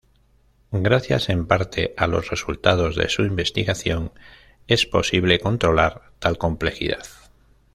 [0.71, 4.11] Gracias, en parte, a los resultados de su investigación,
[4.65, 7.05] es posible controlar tal complejidad.